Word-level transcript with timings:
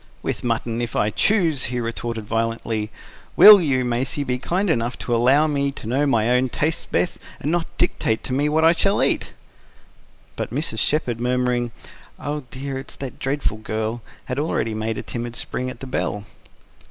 "With 0.23 0.43
mutton 0.43 0.81
if 0.81 0.95
I 0.95 1.11
choose!" 1.11 1.65
he 1.65 1.79
retorted 1.79 2.25
violently. 2.25 2.89
"WILL 3.35 3.61
you, 3.61 3.85
Maisie, 3.85 4.23
be 4.23 4.39
kind 4.39 4.67
enough 4.67 4.97
to 4.97 5.15
allow 5.15 5.45
me 5.45 5.69
to 5.73 5.85
know 5.85 6.07
my 6.07 6.31
own 6.31 6.49
tastes 6.49 6.87
best, 6.87 7.19
and 7.39 7.51
not 7.51 7.67
dictate 7.77 8.23
to 8.23 8.33
me 8.33 8.49
what 8.49 8.65
I 8.65 8.71
shall 8.71 9.03
eat?" 9.03 9.33
But 10.35 10.49
Mrs. 10.51 10.79
Shepherd, 10.79 11.19
murmuring: 11.19 11.69
"Oh 12.19 12.45
dear! 12.49 12.79
it's 12.79 12.95
that 12.95 13.19
dreadful 13.19 13.57
girl," 13.57 14.01
had 14.25 14.39
already 14.39 14.73
made 14.73 14.97
a 14.97 15.03
timid 15.03 15.35
spring 15.35 15.69
at 15.69 15.81
the 15.81 15.85
bell. 15.85 16.23